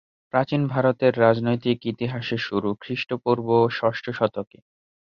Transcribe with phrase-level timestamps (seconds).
[0.33, 3.47] প্রাচীন ভারতের রাজনৈতিক ইতিহাসের শুরু খ্রিস্টপূর্ব
[3.77, 4.57] ষষ্ঠ শতকে।